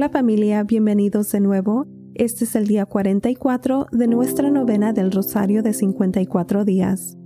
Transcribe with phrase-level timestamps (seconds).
[0.00, 1.86] Hola familia, bienvenidos de nuevo.
[2.14, 7.18] Este es el día 44 de nuestra novena del Rosario de 54 días.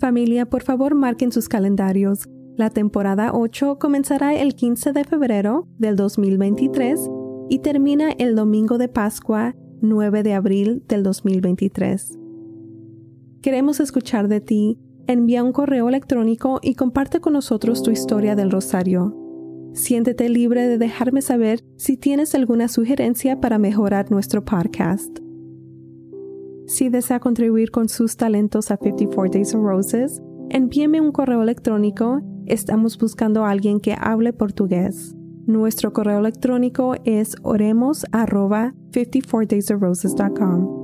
[0.00, 2.28] Familia, por favor marquen sus calendarios.
[2.56, 7.08] La temporada 8 comenzará el 15 de febrero del 2023
[7.48, 12.18] y termina el domingo de Pascua 9 de abril del 2023.
[13.40, 14.80] Queremos escuchar de ti.
[15.06, 19.19] Envía un correo electrónico y comparte con nosotros tu historia del Rosario.
[19.72, 25.20] Siéntete libre de dejarme saber si tienes alguna sugerencia para mejorar nuestro podcast.
[26.66, 32.20] Si desea contribuir con sus talentos a 54 Days of Roses, envíeme un correo electrónico.
[32.46, 35.14] Estamos buscando a alguien que hable portugués.
[35.46, 40.80] Nuestro correo electrónico es oremos 54daysofroses.com.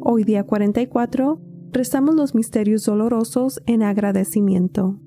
[0.00, 1.40] Hoy día 44,
[1.72, 5.00] rezamos los misterios dolorosos en agradecimiento.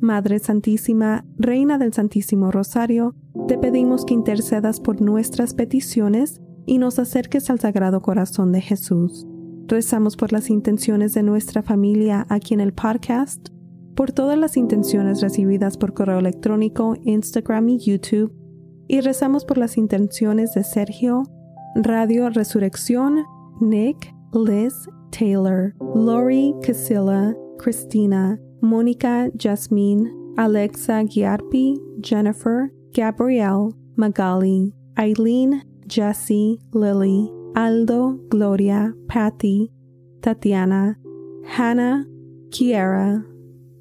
[0.00, 3.14] Madre Santísima, Reina del Santísimo Rosario,
[3.48, 9.26] te pedimos que intercedas por nuestras peticiones y nos acerques al Sagrado Corazón de Jesús.
[9.66, 13.48] Rezamos por las intenciones de nuestra familia aquí en el podcast,
[13.96, 18.32] por todas las intenciones recibidas por correo electrónico, Instagram y YouTube,
[18.86, 21.24] y rezamos por las intenciones de Sergio,
[21.74, 23.24] Radio Resurrección,
[23.60, 24.74] Nick, Liz,
[25.10, 38.18] Taylor, Lori, Casilla, Christina, Mónica, Jasmine, Alexa Giarpi, Jennifer, Gabrielle, Magali, Eileen, Jesse, Lily, Aldo,
[38.28, 39.70] Gloria, Patty,
[40.20, 40.96] Tatiana,
[41.46, 42.04] Hannah,
[42.50, 43.24] Kiera,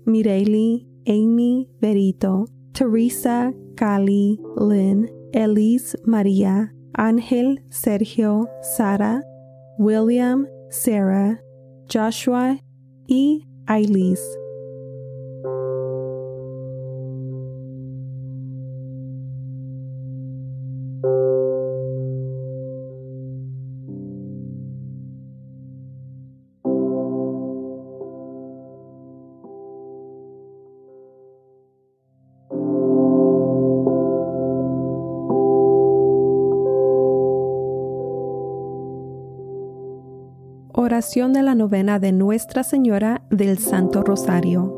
[0.05, 9.21] Mireli, Amy, Berito, Teresa, Cali, Lynn, Elise, María, Ángel, Sergio, Sara,
[9.77, 11.39] William, Sarah,
[11.87, 12.59] Joshua
[13.07, 14.19] y Ailis.
[40.97, 44.73] Oración de la novena de Nuestra Señora del Santo Rosario.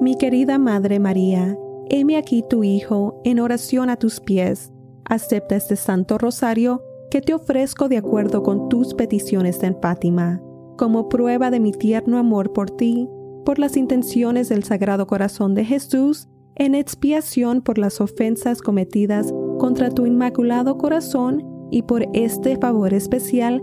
[0.00, 1.56] Mi querida Madre María,
[1.88, 4.72] heme aquí tu Hijo en oración a tus pies.
[5.04, 10.42] Acepta este Santo Rosario que te ofrezco de acuerdo con tus peticiones en Fátima,
[10.76, 13.08] como prueba de mi tierno amor por ti,
[13.44, 19.90] por las intenciones del Sagrado Corazón de Jesús, en expiación por las ofensas cometidas contra
[19.90, 23.62] tu Inmaculado Corazón y por este favor especial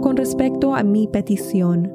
[0.00, 1.92] con respecto a mi petición.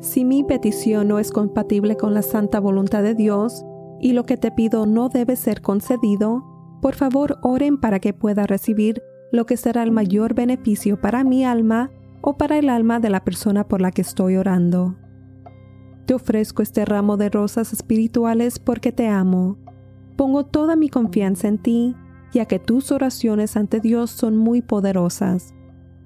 [0.00, 3.64] Si mi petición no es compatible con la santa voluntad de Dios
[4.00, 6.44] y lo que te pido no debe ser concedido,
[6.80, 9.02] por favor oren para que pueda recibir
[9.32, 11.90] lo que será el mayor beneficio para mi alma
[12.22, 14.96] o para el alma de la persona por la que estoy orando.
[16.06, 19.58] Te ofrezco este ramo de rosas espirituales porque te amo.
[20.16, 21.94] Pongo toda mi confianza en ti,
[22.32, 25.54] ya que tus oraciones ante Dios son muy poderosas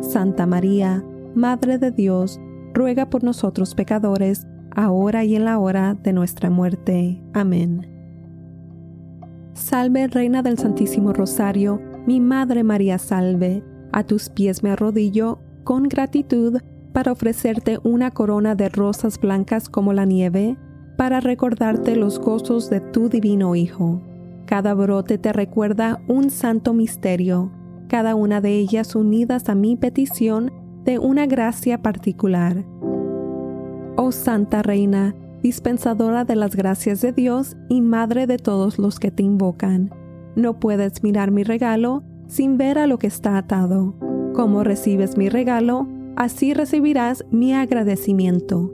[0.00, 1.04] Santa María,
[1.34, 2.40] Madre de Dios,
[2.74, 7.22] ruega por nosotros pecadores, ahora y en la hora de nuestra muerte.
[7.32, 7.86] Amén.
[9.52, 13.62] Salve, Reina del Santísimo Rosario, mi Madre María salve,
[13.92, 16.60] a tus pies me arrodillo con gratitud
[16.92, 20.56] para ofrecerte una corona de rosas blancas como la nieve,
[20.96, 24.02] para recordarte los gozos de tu divino Hijo.
[24.46, 27.52] Cada brote te recuerda un santo misterio,
[27.90, 30.52] cada una de ellas unidas a mi petición
[30.84, 32.64] de una gracia particular.
[33.96, 39.10] Oh Santa Reina, dispensadora de las gracias de Dios y Madre de todos los que
[39.10, 39.90] te invocan,
[40.36, 43.96] no puedes mirar mi regalo sin ver a lo que está atado.
[44.34, 48.72] Como recibes mi regalo, así recibirás mi agradecimiento.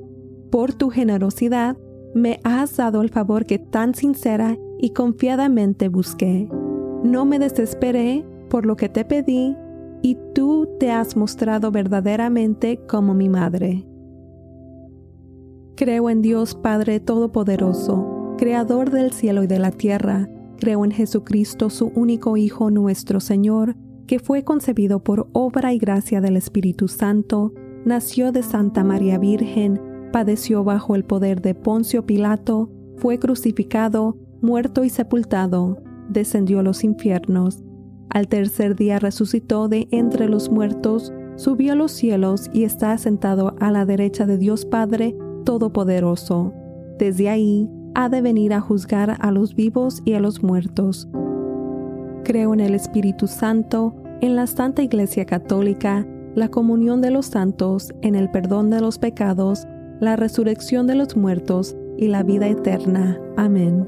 [0.50, 1.78] Por tu generosidad,
[2.14, 6.50] me has dado el favor que tan sincera y confiadamente busqué.
[7.02, 9.56] No me desesperé por lo que te pedí,
[10.02, 13.86] y tú te has mostrado verdaderamente como mi madre.
[15.76, 20.28] Creo en Dios Padre Todopoderoso, Creador del cielo y de la tierra,
[20.58, 23.76] Creo en Jesucristo, su único Hijo nuestro Señor,
[24.06, 27.52] que fue concebido por obra y gracia del Espíritu Santo,
[27.84, 29.80] nació de Santa María Virgen,
[30.12, 36.84] padeció bajo el poder de Poncio Pilato, fue crucificado, muerto y sepultado, descendió a los
[36.84, 37.62] infiernos.
[38.10, 43.54] Al tercer día resucitó de entre los muertos, subió a los cielos y está sentado
[43.60, 46.52] a la derecha de Dios Padre Todopoderoso.
[46.98, 51.08] Desde ahí ha de venir a juzgar a los vivos y a los muertos.
[52.24, 57.92] Creo en el Espíritu Santo, en la Santa Iglesia Católica, la comunión de los santos,
[58.02, 59.66] en el perdón de los pecados,
[60.00, 63.18] la resurrección de los muertos y la vida eterna.
[63.36, 63.84] Amén.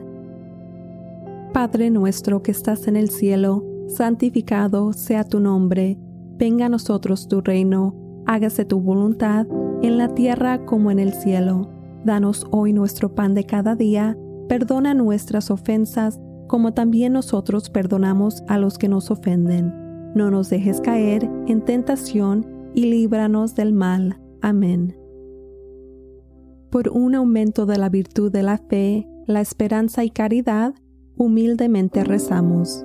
[1.53, 5.99] Padre nuestro que estás en el cielo, santificado sea tu nombre,
[6.39, 7.95] venga a nosotros tu reino,
[8.27, 9.47] hágase tu voluntad,
[9.83, 11.71] en la tierra como en el cielo.
[12.05, 14.17] Danos hoy nuestro pan de cada día,
[14.49, 19.73] perdona nuestras ofensas, como también nosotros perdonamos a los que nos ofenden.
[20.15, 24.21] No nos dejes caer en tentación y líbranos del mal.
[24.41, 24.97] Amén.
[26.71, 30.75] Por un aumento de la virtud de la fe, la esperanza y caridad,
[31.17, 32.85] humildemente rezamos.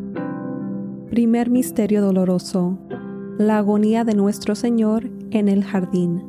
[1.11, 2.79] Primer Misterio Doloroso.
[3.37, 6.23] La agonía de nuestro Señor en el jardín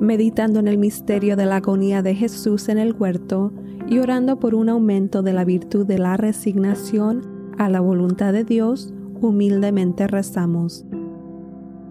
[0.00, 3.52] meditando en el misterio de la agonía de Jesús en el huerto
[3.88, 7.22] y orando por un aumento de la virtud de la resignación
[7.58, 10.84] a la voluntad de Dios, humildemente rezamos.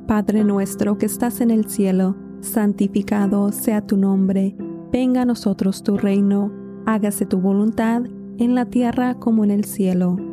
[0.07, 4.55] Padre nuestro que estás en el cielo, santificado sea tu nombre,
[4.91, 6.51] venga a nosotros tu reino,
[6.85, 8.03] hágase tu voluntad
[8.37, 10.32] en la tierra como en el cielo.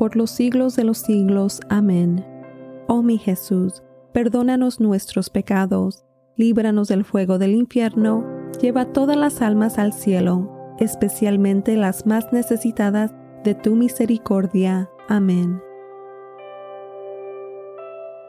[0.00, 1.60] por los siglos de los siglos.
[1.68, 2.24] Amén.
[2.88, 3.82] Oh mi Jesús,
[4.14, 8.24] perdónanos nuestros pecados, líbranos del fuego del infierno,
[8.62, 13.12] lleva todas las almas al cielo, especialmente las más necesitadas
[13.44, 14.88] de tu misericordia.
[15.06, 15.60] Amén.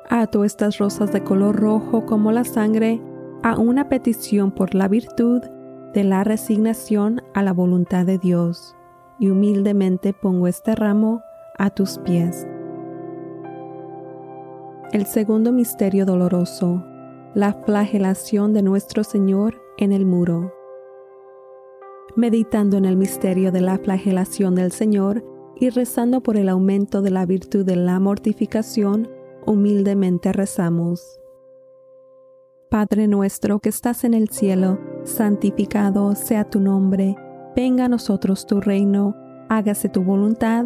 [0.09, 3.01] Ato estas rosas de color rojo como la sangre
[3.43, 5.41] a una petición por la virtud
[5.93, 8.75] de la resignación a la voluntad de Dios,
[9.19, 11.23] y humildemente pongo este ramo
[11.61, 12.47] a tus pies.
[14.91, 16.83] El segundo misterio doloroso,
[17.35, 20.51] la flagelación de nuestro Señor en el muro.
[22.15, 25.23] Meditando en el misterio de la flagelación del Señor
[25.55, 29.07] y rezando por el aumento de la virtud de la mortificación,
[29.45, 31.19] humildemente rezamos.
[32.71, 37.15] Padre nuestro que estás en el cielo, santificado sea tu nombre,
[37.55, 39.15] venga a nosotros tu reino,
[39.47, 40.65] hágase tu voluntad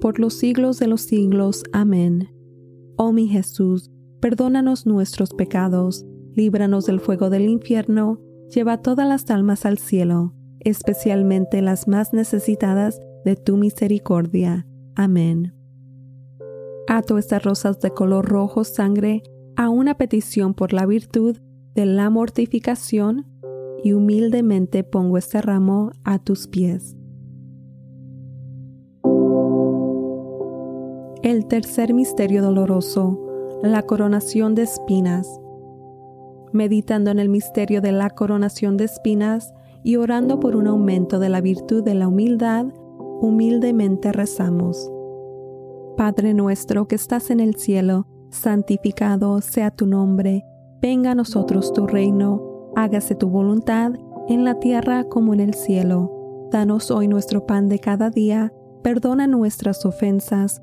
[0.00, 1.64] por los siglos de los siglos.
[1.72, 2.28] Amén.
[2.96, 8.20] Oh mi Jesús, perdónanos nuestros pecados, líbranos del fuego del infierno,
[8.54, 14.66] lleva todas las almas al cielo, especialmente las más necesitadas de tu misericordia.
[14.94, 15.54] Amén.
[16.88, 19.22] Ato estas rosas de color rojo sangre
[19.56, 21.36] a una petición por la virtud
[21.74, 23.26] de la mortificación
[23.84, 26.97] y humildemente pongo este ramo a tus pies.
[31.22, 33.18] El tercer misterio doloroso,
[33.60, 35.40] la coronación de espinas.
[36.52, 39.52] Meditando en el misterio de la coronación de espinas
[39.82, 42.66] y orando por un aumento de la virtud de la humildad,
[43.20, 44.92] humildemente rezamos.
[45.96, 50.44] Padre nuestro que estás en el cielo, santificado sea tu nombre,
[50.80, 53.90] venga a nosotros tu reino, hágase tu voluntad
[54.28, 56.48] en la tierra como en el cielo.
[56.52, 58.52] Danos hoy nuestro pan de cada día,
[58.82, 60.62] perdona nuestras ofensas,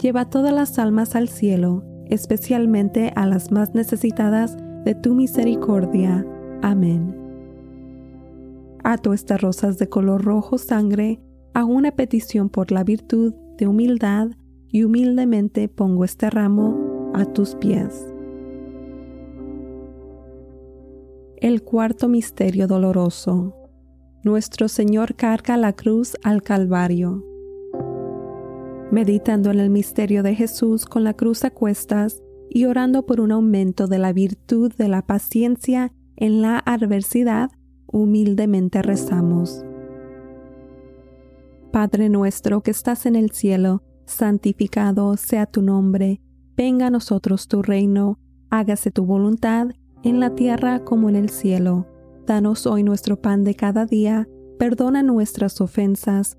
[0.00, 6.26] lleva todas las almas al cielo, especialmente a las más necesitadas de tu misericordia.
[6.62, 7.24] Amén.
[8.82, 11.20] Ato estas rosas de color rojo sangre
[11.54, 14.30] a una petición por la virtud de humildad
[14.68, 18.06] y humildemente pongo este ramo a tus pies.
[21.36, 23.54] El cuarto misterio doloroso.
[24.22, 27.24] Nuestro Señor carga la cruz al Calvario.
[28.90, 33.32] Meditando en el misterio de Jesús con la cruz a cuestas y orando por un
[33.32, 37.50] aumento de la virtud de la paciencia en la adversidad,
[37.86, 39.64] humildemente rezamos.
[41.72, 46.20] Padre nuestro que estás en el cielo, santificado sea tu nombre,
[46.56, 48.20] venga a nosotros tu reino,
[48.50, 49.68] hágase tu voluntad
[50.04, 51.86] en la tierra como en el cielo.
[52.26, 56.38] Danos hoy nuestro pan de cada día, perdona nuestras ofensas,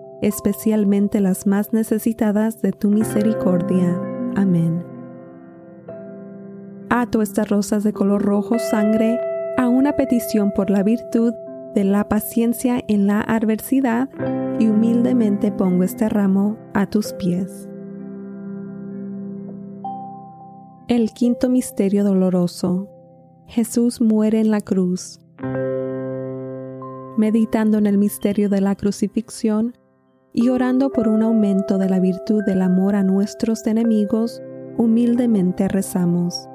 [0.21, 3.99] especialmente las más necesitadas de tu misericordia.
[4.35, 4.83] Amén.
[6.89, 9.19] Ato estas rosas de color rojo sangre
[9.57, 11.33] a una petición por la virtud
[11.73, 14.09] de la paciencia en la adversidad
[14.59, 17.67] y humildemente pongo este ramo a tus pies.
[20.87, 22.89] El quinto misterio doloroso.
[23.47, 25.19] Jesús muere en la cruz.
[27.17, 29.73] Meditando en el misterio de la crucifixión
[30.33, 34.41] y orando por un aumento de la virtud del amor a nuestros enemigos,
[34.77, 36.47] humildemente rezamos.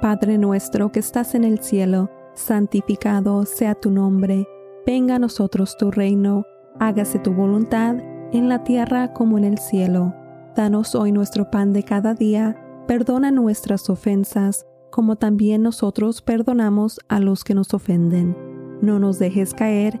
[0.00, 4.46] Padre nuestro que estás en el cielo, santificado sea tu nombre,
[4.86, 6.44] venga a nosotros tu reino,
[6.78, 7.96] hágase tu voluntad
[8.32, 10.14] en la tierra como en el cielo.
[10.54, 17.20] Danos hoy nuestro pan de cada día, perdona nuestras ofensas, como también nosotros perdonamos a
[17.20, 18.36] los que nos ofenden.
[18.82, 20.00] No nos dejes caer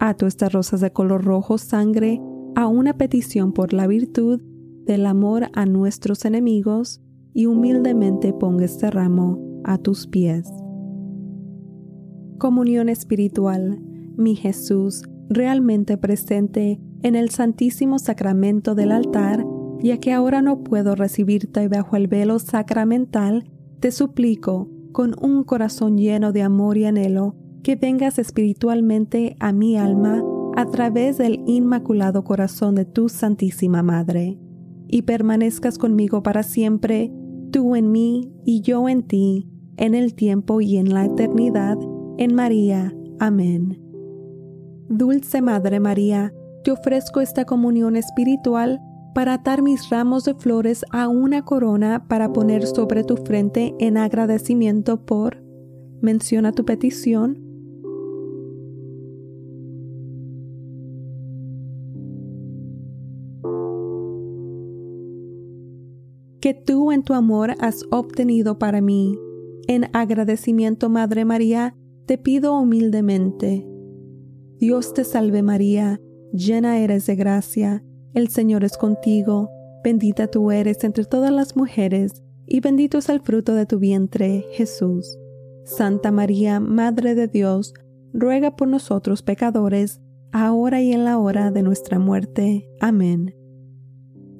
[0.00, 2.20] Ato estas rosas de color rojo sangre
[2.54, 4.40] a una petición por la virtud
[4.84, 7.00] del amor a nuestros enemigos
[7.34, 10.48] y humildemente ponga este ramo a tus pies.
[12.38, 13.80] Comunión espiritual,
[14.16, 19.44] mi Jesús, realmente presente en el Santísimo Sacramento del altar,
[19.80, 25.98] ya que ahora no puedo recibirte bajo el velo sacramental, te suplico, con un corazón
[25.98, 30.22] lleno de amor y anhelo, que vengas espiritualmente a mi alma
[30.56, 34.38] a través del inmaculado corazón de tu Santísima Madre,
[34.88, 37.12] y permanezcas conmigo para siempre,
[37.52, 41.78] tú en mí y yo en ti, en el tiempo y en la eternidad,
[42.16, 42.94] en María.
[43.20, 43.80] Amén.
[44.88, 46.32] Dulce Madre María,
[46.64, 48.80] te ofrezco esta comunión espiritual
[49.14, 53.96] para atar mis ramos de flores a una corona para poner sobre tu frente en
[53.96, 55.42] agradecimiento por,
[56.00, 57.47] menciona tu petición,
[66.48, 69.18] que tú en tu amor has obtenido para mí.
[69.66, 73.68] En agradecimiento, Madre María, te pido humildemente.
[74.58, 76.00] Dios te salve María,
[76.32, 77.84] llena eres de gracia,
[78.14, 79.50] el Señor es contigo,
[79.84, 84.46] bendita tú eres entre todas las mujeres, y bendito es el fruto de tu vientre,
[84.52, 85.18] Jesús.
[85.66, 87.74] Santa María, Madre de Dios,
[88.14, 90.00] ruega por nosotros pecadores,
[90.32, 92.70] ahora y en la hora de nuestra muerte.
[92.80, 93.37] Amén.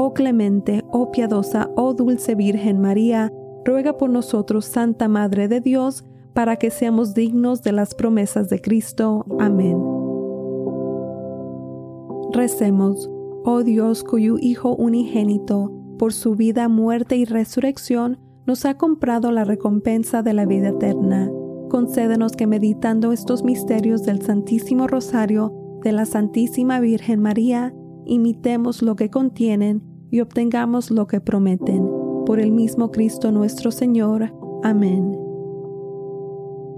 [0.00, 3.32] Oh clemente, oh piadosa, oh dulce Virgen María,
[3.64, 8.60] ruega por nosotros, Santa Madre de Dios, para que seamos dignos de las promesas de
[8.60, 9.26] Cristo.
[9.40, 9.76] Amén.
[12.30, 13.10] Recemos,
[13.44, 19.42] oh Dios cuyo Hijo unigénito, por su vida, muerte y resurrección, nos ha comprado la
[19.42, 21.28] recompensa de la vida eterna.
[21.70, 27.74] Concédenos que meditando estos misterios del Santísimo Rosario de la Santísima Virgen María,
[28.04, 31.88] imitemos lo que contienen y obtengamos lo que prometen.
[32.26, 34.34] Por el mismo Cristo nuestro Señor.
[34.62, 35.18] Amén.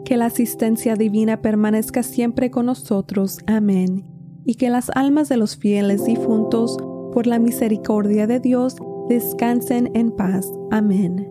[0.04, 3.38] Que la asistencia divina permanezca siempre con nosotros.
[3.46, 4.04] Amén.
[4.44, 6.76] Y que las almas de los fieles difuntos,
[7.12, 8.76] por la misericordia de Dios,
[9.08, 10.50] descansen en paz.
[10.70, 11.28] Amén.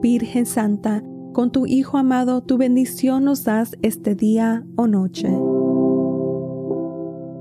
[0.00, 5.28] Virgen Santa, con tu Hijo amado, tu bendición nos das este día o noche.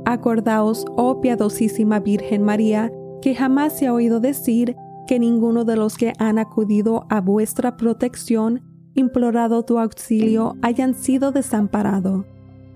[0.06, 2.92] Acordaos, oh piadosísima Virgen María,
[3.22, 4.76] que jamás se ha oído decir
[5.08, 8.62] que ninguno de los que han acudido a vuestra protección,
[8.94, 12.26] implorado tu auxilio, hayan sido desamparado.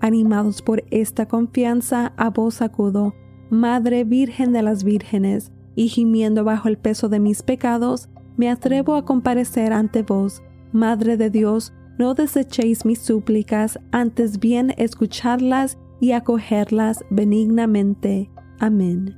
[0.00, 3.14] Animados por esta confianza, a vos acudo,
[3.50, 8.94] Madre Virgen de las Vírgenes, y gimiendo bajo el peso de mis pecados, me atrevo
[8.94, 16.12] a comparecer ante vos, Madre de Dios, no desechéis mis súplicas, antes bien escucharlas y
[16.12, 18.30] acogerlas benignamente.
[18.58, 19.14] Amén.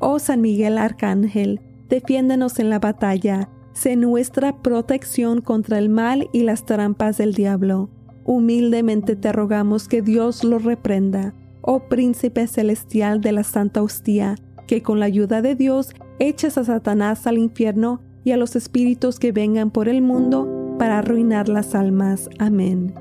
[0.00, 6.42] Oh San Miguel Arcángel, defiéndenos en la batalla, sé nuestra protección contra el mal y
[6.42, 7.90] las trampas del diablo.
[8.24, 14.36] Humildemente te rogamos que Dios lo reprenda, oh príncipe celestial de la Santa Hostia,
[14.66, 19.18] que con la ayuda de Dios eches a Satanás al infierno y a los espíritus
[19.18, 22.28] que vengan por el mundo para arruinar las almas.
[22.38, 22.94] Amén.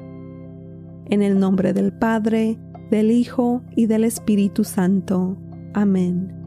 [1.10, 2.58] En el nombre del Padre,
[2.90, 5.38] del Hijo y del Espíritu Santo.
[5.74, 6.47] Amén.